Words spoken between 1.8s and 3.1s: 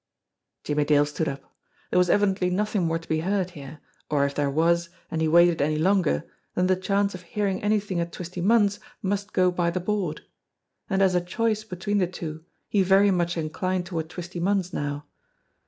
There was evidently nothing more to